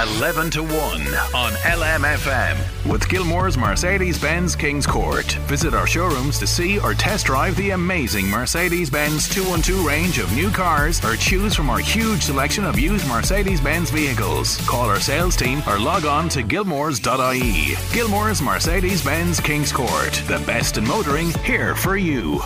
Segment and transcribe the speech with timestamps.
[0.00, 5.30] 11 to 1 on LMFM with Gilmore's Mercedes Benz Kings Court.
[5.46, 10.32] Visit our showrooms to see or test drive the amazing Mercedes Benz 212 range of
[10.32, 14.56] new cars or choose from our huge selection of used Mercedes Benz vehicles.
[14.66, 17.76] Call our sales team or log on to gilmores.ie.
[17.92, 20.14] Gilmore's Mercedes Benz Kings Court.
[20.26, 22.40] The best in motoring here for you.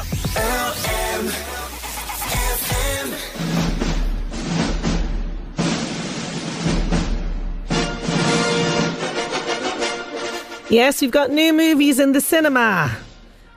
[10.68, 12.94] Yes, we've got new movies in the cinema.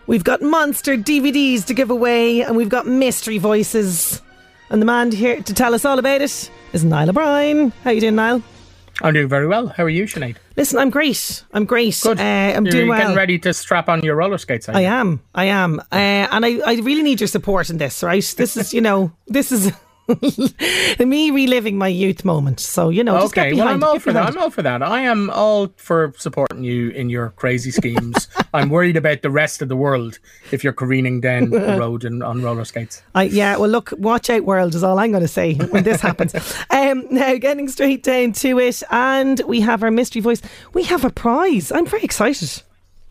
[0.05, 4.21] We've got monster DVDs to give away, and we've got mystery voices.
[4.69, 7.71] And the man here to tell us all about it is Niall O'Brien.
[7.83, 8.43] How you doing, Niall?
[9.01, 9.67] I'm doing very well.
[9.69, 10.35] How are you, Sinead?
[10.55, 11.43] Listen, I'm great.
[11.53, 11.99] I'm great.
[12.03, 12.19] Good.
[12.19, 12.99] Uh, I'm You're doing well.
[12.99, 14.69] getting ready to strap on your roller skates.
[14.69, 15.21] I am.
[15.33, 15.79] I am.
[15.91, 18.23] Uh, and I, I really need your support in this, right?
[18.38, 19.71] This is, you know, this is
[20.99, 22.59] me reliving my youth moment.
[22.59, 24.25] So, you know, just get Okay, well, I'm it, all get for that.
[24.25, 24.83] I'm all for that.
[24.83, 28.27] I am all for supporting you in your crazy schemes.
[28.53, 30.19] I'm worried about the rest of the world
[30.51, 33.01] if you're careening down the road and on roller skates.
[33.16, 36.01] I, yeah, well, look, watch out, world, is all I'm going to say when this
[36.01, 36.34] happens.
[36.69, 40.41] Um, now, getting straight down to it, and we have our mystery voice.
[40.73, 41.72] We have a prize.
[41.72, 42.63] I'm very excited.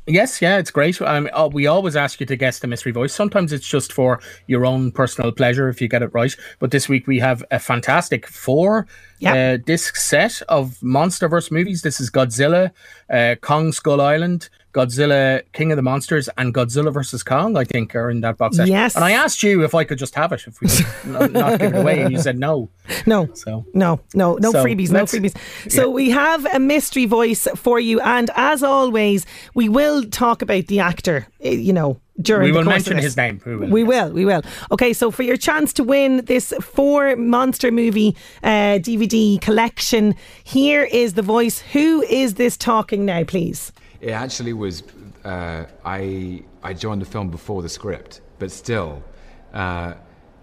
[0.09, 1.01] Yes, yeah, it's great.
[1.03, 3.13] Um, we always ask you to guess the mystery voice.
[3.13, 6.35] Sometimes it's just for your own personal pleasure if you get it right.
[6.61, 8.87] But this week we have a fantastic four
[9.21, 9.35] Yep.
[9.37, 11.83] uh, disc set of MonsterVerse movies.
[11.83, 12.71] This is Godzilla,
[13.11, 17.57] uh, Kong Skull Island, Godzilla King of the Monsters, and Godzilla versus Kong.
[17.57, 18.69] I think are in that box set.
[18.69, 18.95] Yes.
[18.95, 21.61] And I asked you if I could just have it, if we could not, not
[21.61, 22.69] give it away, and you said no.
[23.07, 23.29] No.
[23.35, 25.37] So No, no, no So, freebies, no freebies.
[25.71, 25.95] So yeah.
[25.95, 30.81] we have a mystery voice for you, and as always, we will talk about the
[30.81, 31.27] actor.
[31.41, 33.41] eh, You know, during we will mention his name.
[33.47, 33.69] We will.
[33.69, 34.43] We will, we will.
[34.71, 40.15] Okay, so for your chance to win this four monster movie uh, DVD collection,
[40.45, 41.61] here is the voice.
[41.73, 43.73] Who is this talking now, please?
[44.01, 44.83] It actually was.
[45.25, 49.03] Uh, I I joined the film before the script, but still,
[49.53, 49.95] uh,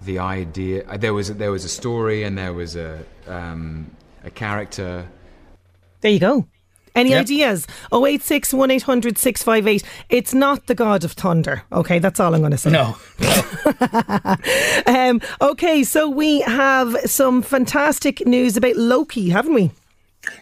[0.02, 3.90] the idea there was there was a story and there was a um,
[4.24, 5.08] a character.
[6.02, 6.46] There you go.
[6.96, 7.22] Any Yep.
[7.22, 7.68] ideas?
[7.92, 9.84] 086 1800 658.
[10.10, 11.64] It's not the God of Thunder.
[11.72, 12.72] Okay, that's all I'm going to say.
[12.72, 12.96] No.
[14.88, 19.72] Um, okay, so we have some fantastic news about Loki, haven't we?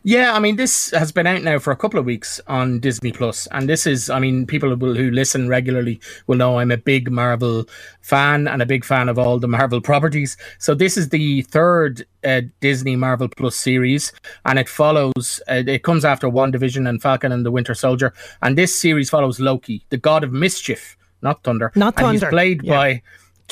[0.04, 3.12] Yeah, I mean, this has been out now for a couple of weeks on Disney
[3.12, 6.78] Plus, and this is, I mean, people who who listen regularly will know I'm a
[6.78, 7.66] big Marvel
[8.02, 10.38] fan and a big fan of all the Marvel properties.
[10.60, 14.12] So this is the third uh, Disney Marvel Plus series,
[14.46, 15.42] and it follows.
[15.50, 19.40] Uh, it comes after WandaVision and Falcon and the Winter Soldier, and this series follows
[19.40, 21.72] Loki, the god of mischief, not thunder.
[21.76, 22.76] Not And he's thunder, played yeah.
[22.76, 23.02] by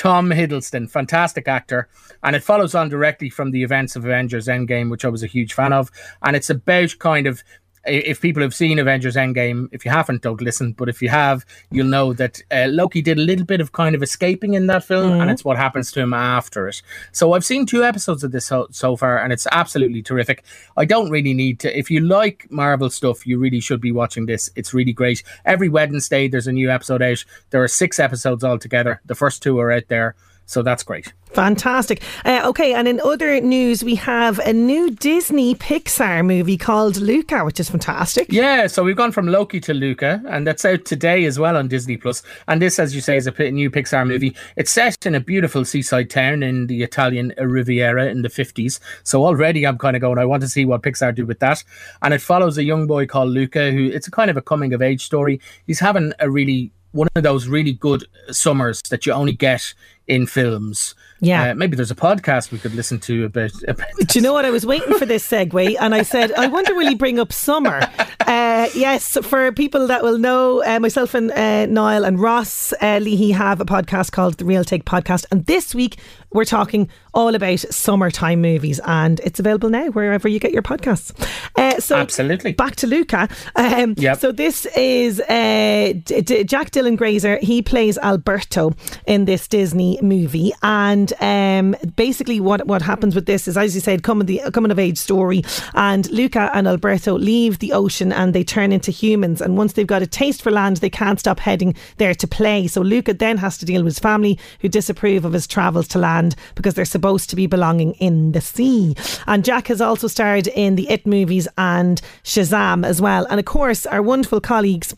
[0.02, 1.88] Tom Hiddleston, fantastic actor,
[2.24, 5.28] and it follows on directly from the events of Avengers Endgame, which I was a
[5.28, 5.92] huge fan of,
[6.24, 7.44] and it's about kind of
[7.86, 10.74] if people have seen Avengers Endgame, if you haven't, don't listen.
[10.74, 13.96] But if you have, you'll know that uh, Loki did a little bit of kind
[13.96, 16.82] of escaping in that film, and it's what happens to him after it.
[17.12, 20.44] So I've seen two episodes of this so, so far, and it's absolutely terrific.
[20.78, 21.78] I don't really need to.
[21.78, 24.50] If you like Marvel stuff, you really should be watching this.
[24.56, 25.24] It's really great.
[25.46, 27.26] Every Wednesday, there's a new episode out.
[27.50, 29.02] There are six episodes altogether.
[29.06, 30.16] The first two are out there,
[30.52, 31.14] so that's great.
[31.32, 32.02] Fantastic.
[32.26, 37.46] Uh, okay, and in other news, we have a new Disney Pixar movie called Luca,
[37.46, 38.28] which is fantastic.
[38.30, 41.70] Yeah, so we've gone from Loki to Luca, and that's out today as well on
[41.70, 42.22] Disney Plus.
[42.50, 44.36] And this, as you say, is a new Pixar movie.
[44.58, 48.82] It's set in a beautiful seaside town in the Italian Riviera in the fifties.
[49.04, 50.18] So already, I'm kind of going.
[50.18, 51.64] I want to see what Pixar do with that.
[52.02, 54.74] And it follows a young boy called Luca, who it's a kind of a coming
[54.74, 55.40] of age story.
[55.66, 59.74] He's having a really one of those really good summers that you only get
[60.12, 60.94] in films.
[61.22, 61.52] Yeah.
[61.52, 63.52] Uh, maybe there's a podcast we could listen to about.
[63.68, 64.44] about Do you know what?
[64.44, 67.32] I was waiting for this segue and I said, I wonder will he bring up
[67.32, 67.80] summer?
[68.22, 73.00] Uh, yes, for people that will know, uh, myself and uh, Niall and Ross uh,
[73.02, 75.26] Leahy have a podcast called The Real Take Podcast.
[75.32, 75.98] And this week
[76.34, 81.12] we're talking all about summertime movies and it's available now wherever you get your podcasts.
[81.58, 82.54] Uh, so Absolutely.
[82.54, 83.28] Back to Luca.
[83.56, 84.20] Um, Yep.
[84.20, 87.38] So this is uh, D- D- Jack Dylan Grazer.
[87.42, 88.74] He plays Alberto
[89.06, 93.82] in this Disney movie, and um, basically what what happens with this is, as you
[93.82, 95.44] said, coming the coming of age story,
[95.76, 99.86] and Luca and Alberto leave the ocean and they turn into humans, and once they've
[99.88, 102.68] got a taste for land, they can't stop heading there to play.
[102.68, 106.00] So Luca then has to deal with his family who disapprove of his travels to
[106.22, 108.96] land because they're supposed to be belonging in the sea.
[109.28, 113.46] And Jack has also starred in the It movies and Shazam as well, and of
[113.46, 114.96] course our wonderful colleagues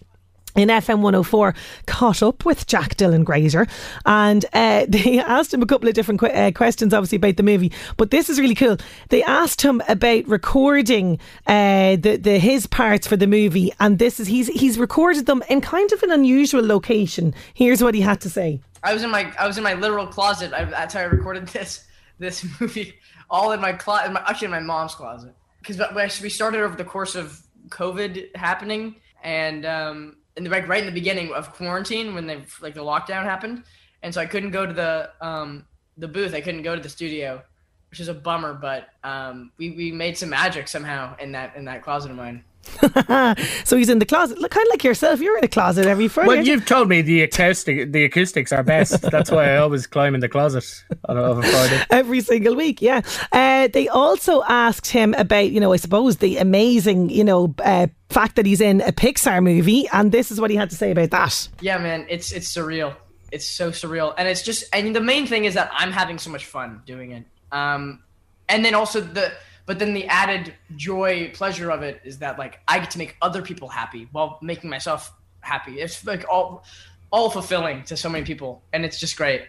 [0.55, 1.55] in FM 104
[1.87, 3.65] caught up with Jack Dylan Grazer.
[4.05, 7.71] And uh, they asked him a couple of different uh, questions obviously about the movie.
[7.97, 8.77] But this is really cool.
[9.09, 11.17] They asked him about recording
[11.47, 13.71] uh, the, the his parts for the movie.
[13.79, 17.33] And this is he's he's recorded them in kind of an unusual location.
[17.55, 20.05] Here's what he had to say I was in my I was in my literal
[20.05, 20.53] closet.
[20.53, 21.85] I, that's how I recorded this
[22.19, 22.95] this movie,
[23.29, 24.15] all in my closet.
[24.27, 27.39] Actually, in my mom's closet, because we started over the course of
[27.69, 32.43] COVID happening, and um, in the like right in the beginning of quarantine when they
[32.61, 33.63] like the lockdown happened,
[34.01, 35.65] and so I couldn't go to the um
[35.97, 36.33] the booth.
[36.33, 37.41] I couldn't go to the studio,
[37.89, 38.53] which is a bummer.
[38.53, 42.43] But um, we we made some magic somehow in that in that closet of mine.
[43.65, 46.07] so he's in the closet look kind of like yourself you're in a closet every
[46.07, 49.01] Friday Well, you've told me the acoustic the acoustics are best.
[49.01, 50.65] That's why I always climb in the closet
[51.05, 51.83] on a, of a Friday.
[51.89, 52.81] every single week.
[52.81, 53.01] Yeah.
[53.31, 57.87] Uh, they also asked him about, you know, I suppose the amazing, you know, uh,
[58.09, 60.91] fact that he's in a Pixar movie, and this is what he had to say
[60.91, 61.49] about that.
[61.61, 62.95] Yeah, man, it's it's surreal.
[63.31, 64.63] It's so surreal, and it's just.
[64.73, 67.25] I mean, the main thing is that I'm having so much fun doing it.
[67.51, 68.03] Um,
[68.49, 69.31] and then also the,
[69.65, 73.15] but then the added joy, pleasure of it is that like I get to make
[73.21, 75.79] other people happy while making myself happy.
[75.79, 76.63] It's like all,
[77.11, 79.43] all fulfilling to so many people, and it's just great.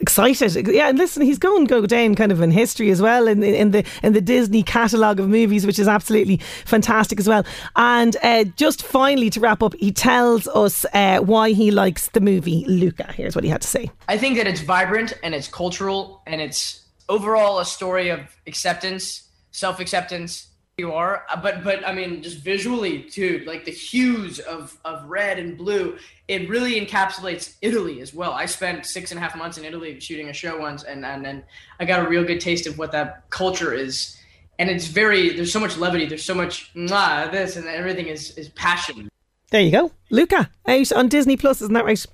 [0.00, 0.88] Excited, yeah.
[0.88, 3.70] And listen, he's going to go down kind of in history as well in, in
[3.70, 7.44] the in the Disney catalogue of movies, which is absolutely fantastic as well.
[7.76, 12.20] And uh, just finally to wrap up, he tells us uh, why he likes the
[12.20, 13.12] movie Luca.
[13.12, 13.90] Here's what he had to say.
[14.08, 19.25] I think that it's vibrant and it's cultural and it's overall a story of acceptance,
[19.56, 20.48] self acceptance.
[20.78, 25.38] You are, but but I mean, just visually too, like the hues of of red
[25.38, 25.96] and blue.
[26.28, 28.32] It really encapsulates Italy as well.
[28.32, 31.24] I spent six and a half months in Italy shooting a show once, and and
[31.24, 31.44] then
[31.80, 34.20] I got a real good taste of what that culture is.
[34.58, 38.50] And it's very there's so much levity, there's so much this and everything is is
[38.50, 39.08] passion.
[39.50, 42.04] There you go, Luca out on Disney Plus, isn't that right?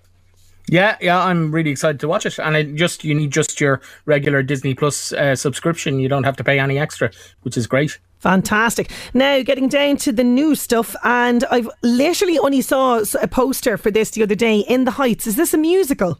[0.68, 3.80] Yeah, yeah, I'm really excited to watch it, and it just you need just your
[4.06, 5.98] regular Disney Plus uh, subscription.
[5.98, 7.10] You don't have to pay any extra,
[7.42, 7.98] which is great.
[8.18, 8.90] Fantastic.
[9.12, 13.90] Now, getting down to the new stuff, and I've literally only saw a poster for
[13.90, 15.26] this the other day in the Heights.
[15.26, 16.18] Is this a musical?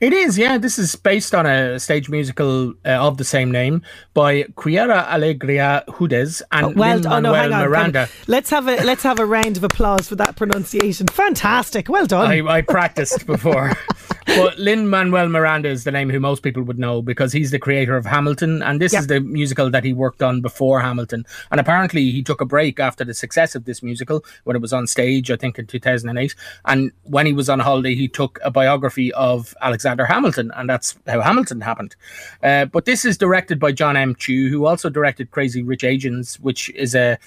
[0.00, 0.58] It is, yeah.
[0.58, 3.82] This is based on a stage musical uh, of the same name
[4.12, 7.68] by Quiara Alegria Hudes and well, Lin oh no, hang on.
[7.68, 8.08] Miranda.
[8.26, 11.06] Let's have a let's have a round of applause for that pronunciation.
[11.06, 11.88] Fantastic.
[11.88, 12.28] Well done.
[12.28, 13.72] I, I practiced before.
[14.26, 17.58] but Lin Manuel Miranda is the name who most people would know because he's the
[17.58, 19.00] creator of Hamilton, and this Yep.
[19.00, 21.26] is the musical that he worked on before Hamilton.
[21.50, 24.72] And apparently, he took a break after the success of this musical when it was
[24.72, 26.34] on stage, I think in 2008.
[26.64, 30.96] And when he was on holiday, he took a biography of Alexander Hamilton, and that's
[31.06, 31.96] how Hamilton happened.
[32.42, 34.14] Uh, but this is directed by John M.
[34.14, 37.18] Chu, who also directed Crazy Rich Asians, which is a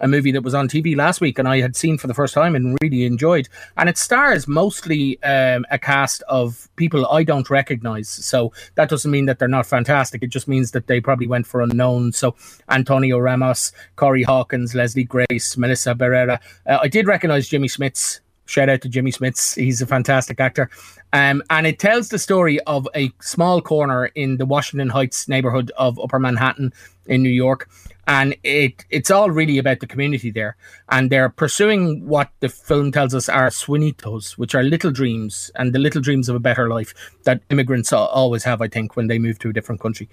[0.00, 2.34] a movie that was on TV last week and I had seen for the first
[2.34, 3.48] time and really enjoyed.
[3.76, 8.08] And it stars mostly um, a cast of people I don't recognize.
[8.08, 10.22] So that doesn't mean that they're not fantastic.
[10.22, 12.12] It just means that they probably went for unknown.
[12.12, 12.34] So
[12.68, 16.40] Antonio Ramos, Corey Hawkins, Leslie Grace, Melissa Barrera.
[16.66, 18.20] Uh, I did recognize Jimmy Smits.
[18.46, 19.56] Shout out to Jimmy Smits.
[19.56, 20.68] He's a fantastic actor.
[21.14, 25.70] Um, and it tells the story of a small corner in the Washington Heights neighborhood
[25.78, 26.72] of Upper Manhattan
[27.06, 27.68] in New York.
[28.06, 30.56] And it it's all really about the community there.
[30.90, 35.72] And they're pursuing what the film tells us are sueñitos, which are little dreams and
[35.74, 36.94] the little dreams of a better life
[37.24, 40.08] that immigrants always have, I think, when they move to a different country.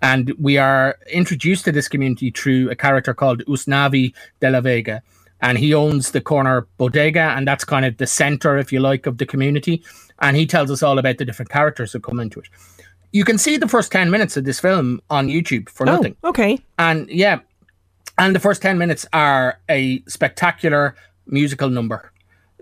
[0.00, 5.02] And we are introduced to this community through a character called Usnavi de la Vega
[5.42, 9.06] and he owns the corner bodega and that's kind of the center if you like
[9.06, 9.84] of the community
[10.20, 12.48] and he tells us all about the different characters that come into it
[13.12, 16.16] you can see the first 10 minutes of this film on youtube for oh, nothing
[16.24, 16.58] okay.
[16.78, 17.40] and yeah
[18.18, 20.94] and the first 10 minutes are a spectacular
[21.26, 22.11] musical number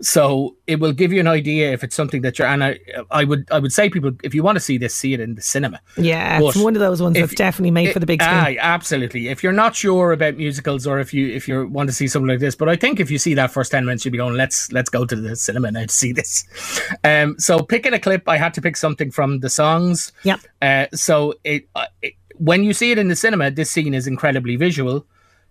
[0.02, 2.48] So it will give you an idea if it's something that you're.
[2.48, 2.78] And I,
[3.10, 5.34] I would, I would say people, if you want to see this, see it in
[5.34, 5.78] the cinema.
[5.98, 8.34] Yeah, But it's one of those ones if- that's definitely made for the big screen.
[8.36, 9.28] Aye, absolutely.
[9.28, 12.28] If you're not sure about musicals, or if you if you want to see something
[12.28, 14.34] like this, but I think if you see that first ten minutes, you'll be going,
[14.34, 16.44] let's let's go to the cinema now to see this.
[17.04, 20.12] Um, so picking a clip, I had to pick something from the songs.
[20.22, 20.36] Yeah.
[20.60, 24.06] Uh, so it, uh, it when you see it in the cinema, this scene is
[24.06, 25.06] incredibly visual,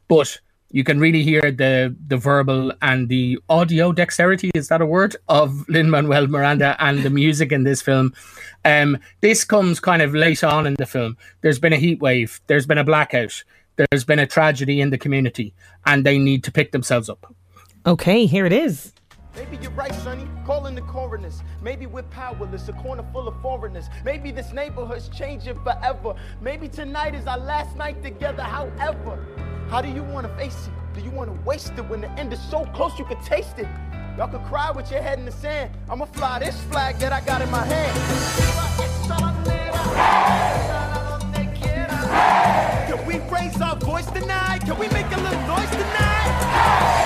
[0.08, 0.40] but
[0.72, 5.16] you can really hear the the verbal and the audio dexterity is that a word
[5.28, 8.14] of Lin Manuel Miranda and the music in this film.
[8.66, 11.18] Um, this comes kind of late on in the film.
[11.42, 12.40] There's been a heat wave.
[12.48, 13.44] There's been a blackout.
[13.78, 15.54] There's been a tragedy in the community,
[15.86, 17.34] and they need to pick themselves up.
[17.86, 18.94] Okay, here it is.
[19.36, 20.28] Maybe you're right, Sonny.
[20.46, 21.42] Calling the coroners.
[21.62, 23.90] Maybe we're powerless, a corner full of foreigners.
[24.04, 26.16] Maybe this neighborhood's changing forever.
[26.42, 28.44] Maybe tonight is our last night together.
[28.44, 29.26] However,
[29.70, 30.74] how do you want to face it?
[30.96, 33.60] Do you want to waste it when the end is so close you can taste
[33.60, 33.68] it?
[34.18, 35.70] Y'all could cry with your head in the sand.
[35.88, 37.96] I'ma fly this flag that I got in my hand.
[42.88, 44.60] Can we raise our voice tonight?
[44.66, 46.99] Can we make a little noise tonight?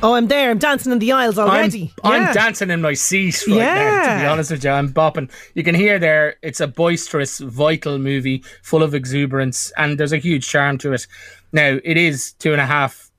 [0.00, 0.50] Oh, I'm there.
[0.50, 1.92] I'm dancing in the aisles already.
[2.04, 2.28] I'm, Yeah.
[2.28, 4.70] I'm dancing in my seat right now, to be honest with you.
[4.70, 5.28] I'm bopping.
[5.54, 10.18] You can hear there, it's a boisterous, vital movie full of exuberance, and there's a
[10.18, 11.06] huge charm to it.
[11.52, 13.10] Now, it is two and a half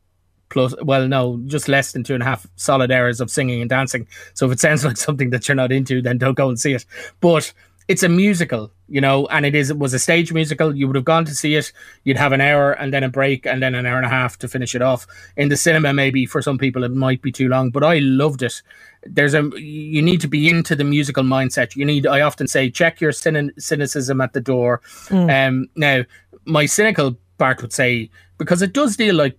[0.50, 3.70] plus, well, no, just less than two and a half solid hours of singing and
[3.70, 4.08] dancing.
[4.34, 6.74] So if it sounds like something that you're not into, then don't go and see
[6.74, 6.86] it.
[7.20, 7.52] But
[7.90, 10.76] it's a musical, you know, and it is it was a stage musical.
[10.76, 11.72] You would have gone to see it.
[12.04, 14.38] You'd have an hour and then a break and then an hour and a half
[14.40, 15.06] to finish it off.
[15.38, 18.42] In the cinema, maybe for some people it might be too long, but I loved
[18.42, 18.62] it.
[19.04, 21.76] There's a you need to be into the musical mindset.
[21.76, 22.06] You need.
[22.08, 24.82] I often say check your cyni- cynicism at the door.
[25.12, 26.04] Um, now,
[26.46, 29.38] my cynical part would say because it does deal like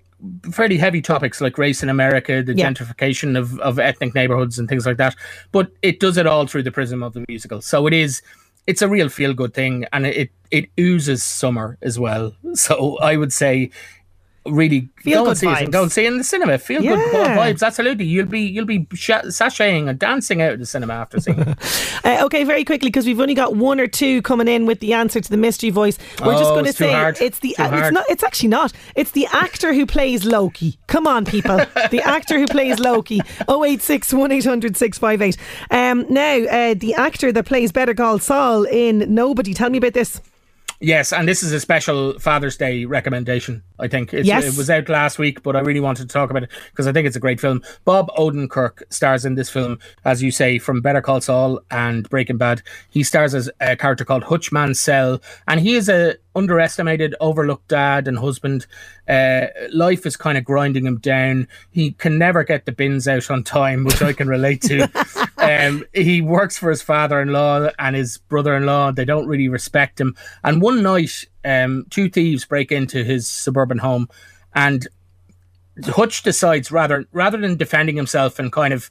[0.52, 2.68] fairly heavy topics like race in America, the Yeah.
[2.70, 5.16] gentrification of, of ethnic neighborhoods and things like that.
[5.50, 7.62] But it does it all through the prism of the musical.
[7.62, 8.20] So it is
[8.66, 12.34] it's a real feel good thing and it it oozes summer as well.
[12.54, 13.70] So I would say
[14.50, 15.60] really Feel go good and see it vibes.
[15.64, 16.58] and go and see it in the cinema.
[16.58, 18.04] Feel good vibes, absolutely.
[18.04, 21.58] You'll be you'll be sh- sashaying and dancing out of the cinema after seeing it.
[22.02, 24.94] Uh, okay, very quickly because we've only got one or two coming in with the
[24.94, 25.98] answer to the mystery voice.
[26.24, 27.20] We're just Oh, going to say hard.
[27.20, 28.04] it's the uh, it's not.
[28.08, 28.72] It's actually not.
[28.96, 30.78] It's the actor who plays Loki.
[30.86, 31.56] Come on, people.
[31.90, 33.20] the actor who plays Loki.
[33.50, 35.36] 086 1800 658.
[35.70, 39.52] Um, now, uh, the actor that plays Better Call Saul in Nobody.
[39.52, 40.22] Tell me about this.
[40.82, 43.62] Yes, and this is a special Father's Day recommendation.
[43.78, 44.44] I think it's, Yes.
[44.46, 46.92] it was out last week, but I really wanted to talk about it because I
[46.92, 47.62] think it's a great film.
[47.84, 52.38] Bob Odenkirk stars in this film, as you say, from Better Call Saul and Breaking
[52.38, 52.62] Bad.
[52.88, 58.08] He stars as a character called Hutch Mansell, and he is a underestimated, overlooked dad
[58.08, 58.66] and husband.
[59.08, 61.46] Uh, life is kind of grinding him down.
[61.72, 64.88] He can never get the bins out on time, which I can relate to.
[65.40, 68.92] um, he works for his father-in-law and his brother-in-law.
[68.92, 70.14] They don't really respect him.
[70.44, 74.08] And one night, um, two thieves break into his suburban home,
[74.54, 74.86] and
[75.84, 78.90] Hutch decides rather rather than defending himself and kind of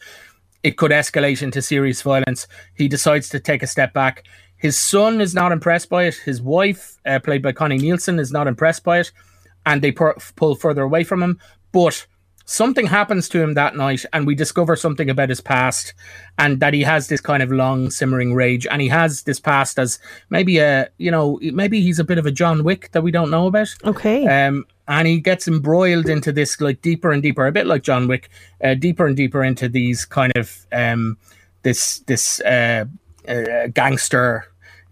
[0.63, 2.47] it could escalate into serious violence.
[2.73, 4.25] He decides to take a step back.
[4.57, 6.15] His son is not impressed by it.
[6.15, 9.11] His wife, uh, played by Connie Nielsen, is not impressed by it,
[9.65, 11.39] and they pu- pull further away from him.
[11.71, 12.05] But
[12.49, 15.93] something happens to him that night, and we discover something about his past,
[16.37, 19.77] and that he has this kind of long simmering rage, and he has this past
[19.77, 23.11] as maybe a you know maybe he's a bit of a John Wick that we
[23.11, 23.69] don't know about.
[23.85, 24.27] Okay.
[24.27, 28.07] Um, and he gets embroiled into this like deeper and deeper, a bit like John
[28.07, 28.29] Wick,
[28.63, 31.17] uh, deeper and deeper into these kind of um,
[31.61, 32.85] this this uh,
[33.27, 34.45] uh, gangster.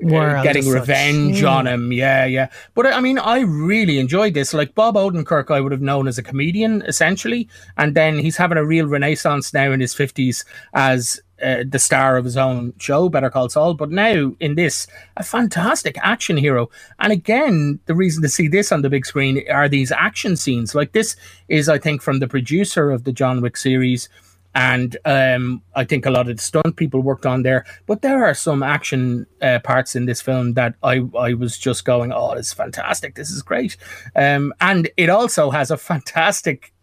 [0.03, 0.73] Uh, World getting such.
[0.73, 2.49] revenge on him, yeah, yeah.
[2.75, 4.53] But I mean, I really enjoyed this.
[4.53, 8.57] Like Bob Odenkirk, I would have known as a comedian essentially, and then he's having
[8.57, 13.09] a real renaissance now in his fifties as uh, the star of his own show,
[13.09, 13.73] Better Call Saul.
[13.73, 14.87] But now in this,
[15.17, 16.69] a fantastic action hero.
[16.99, 20.75] And again, the reason to see this on the big screen are these action scenes.
[20.75, 21.15] Like this
[21.47, 24.09] is, I think, from the producer of the John Wick series.
[24.57, 28.25] And um, I think a lot of the stunt people worked on there, but there
[28.25, 32.35] are some action uh, parts in this film that I, I was just going, oh,
[32.35, 33.77] this is fantastic, this is great,
[34.15, 36.73] um, and it also has a fantastic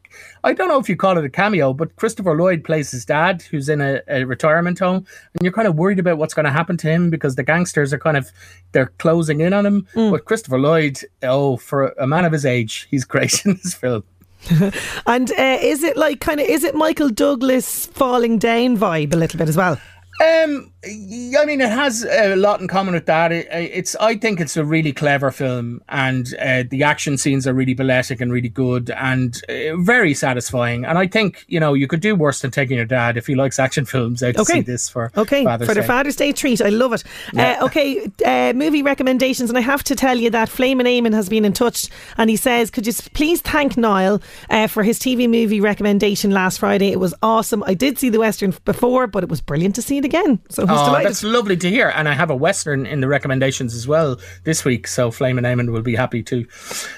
[0.44, 3.42] I don't know if you call it a cameo, but Christopher Lloyd plays his dad,
[3.42, 6.52] who's in a, a retirement home, and you're kind of worried about what's going to
[6.52, 8.30] happen to him because the gangsters are kind of
[8.72, 9.88] they're closing in on him.
[10.10, 14.04] But Christopher Lloyd, oh, for a man of his age, he's great in this film.
[15.06, 19.16] And uh, is it like kind of is it Michael Douglas falling down vibe a
[19.16, 19.78] little bit as well?
[20.24, 23.32] Um, I mean, it has a lot in common with that.
[23.32, 27.54] It, it's, I think, it's a really clever film, and uh, the action scenes are
[27.54, 30.84] really balletic and really good, and uh, very satisfying.
[30.84, 33.34] And I think you know you could do worse than taking your dad if he
[33.34, 34.42] likes action films out Okay.
[34.42, 35.86] to see this for Okay, Father's for the Day.
[35.86, 36.60] Father's Day treat.
[36.60, 37.04] I love it.
[37.32, 37.58] Yeah.
[37.60, 39.48] Uh, okay, uh, movie recommendations.
[39.50, 41.88] And I have to tell you that Flamin' Eamon has been in touch
[42.18, 46.58] and he says, Could you please thank Niall uh, for his TV movie recommendation last
[46.58, 46.90] Friday?
[46.92, 47.62] It was awesome.
[47.64, 50.40] I did see the Western before, but it was brilliant to see it again.
[50.48, 51.08] So he's Oh, delighted.
[51.08, 51.88] that's lovely to hear.
[51.94, 54.86] And I have a Western in the recommendations as well this week.
[54.86, 56.46] So Flamin' Eamon will be happy too.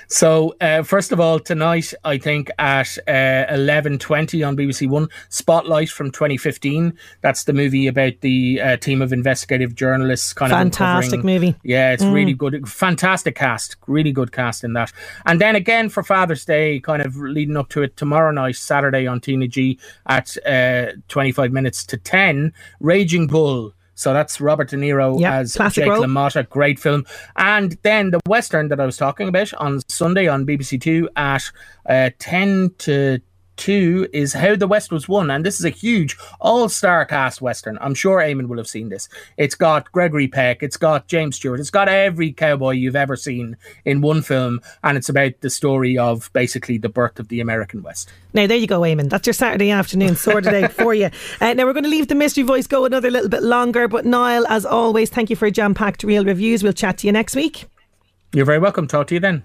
[0.08, 5.88] So, uh, first of all, tonight, I think at uh, 11.20 on BBC One, Spotlight
[5.90, 6.96] from 2015.
[7.20, 10.32] That's the movie about the uh, team of investigative journalists.
[10.32, 11.56] kind Fantastic of uncovering- movie.
[11.62, 12.12] Yeah, it's Mm.
[12.14, 12.68] really good.
[12.68, 13.76] Fantastic cast.
[13.86, 14.92] Really good cast in that.
[15.24, 19.06] And then again for Father's Day, kind of leading up to it tomorrow night, Saturday
[19.06, 23.65] on TnaG at uh, 25 minutes to 10, Raging Bull.
[23.96, 26.04] So that's Robert De Niro Yep, as Jake role.
[26.04, 26.48] LaMotta.
[26.48, 27.04] Great film.
[27.36, 31.50] And then the Western that I was talking about on Sunday on BBC Two at
[31.88, 33.18] uh, 10 to
[33.56, 35.30] 2 is How the West Was Won.
[35.30, 37.78] And this is a huge all star cast Western.
[37.80, 39.08] I'm sure Eamon will have seen this.
[39.36, 43.56] It's got Gregory Peck, it's got James Stewart, it's got every cowboy you've ever seen
[43.84, 44.60] in one film.
[44.84, 48.10] And it's about the story of basically the birth of the American West.
[48.32, 49.08] Now, there you go, Eamon.
[49.08, 51.10] That's your Saturday afternoon sorted out for you.
[51.38, 53.88] Uh, now, we're going to leave the mystery voice go another little bit longer.
[53.88, 56.62] But, Niall, as always, thank you for a jam packed real reviews.
[56.62, 57.66] We'll chat to you next week.
[58.32, 58.86] You're very welcome.
[58.86, 59.44] Talk to you then.